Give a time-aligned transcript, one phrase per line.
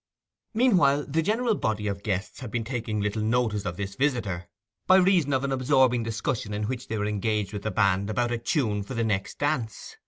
[0.55, 4.47] Meanwhile the general body of guests had been taking little notice of this visitor
[4.87, 8.31] by reason of an absorbing discussion in which they were engaged with the band about
[8.31, 9.97] a tune for the next dance.